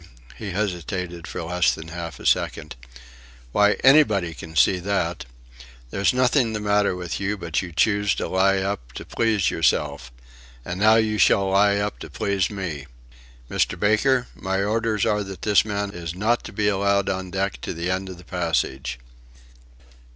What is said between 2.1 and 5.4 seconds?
a second. "Why, anybody can see that.